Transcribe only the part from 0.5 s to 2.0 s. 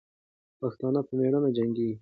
پښتانه په میړانې جنګېږي.